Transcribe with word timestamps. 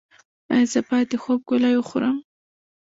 ایا 0.53 0.65
زه 0.71 0.79
باید 0.87 1.07
د 1.11 1.15
خوب 1.23 1.39
ګولۍ 1.49 1.73
وخورم؟ 1.77 2.17